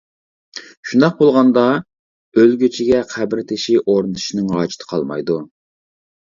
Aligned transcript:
شۇنداق 0.93 1.11
بولغاندا، 1.19 1.65
ئۆلگۈچىگە 2.37 3.03
قەبرە 3.11 3.45
تېشى 3.53 3.77
ئورنىتىشنىڭ 3.83 4.49
ھاجىتى 4.57 4.91
قالمايدۇ. 4.95 5.39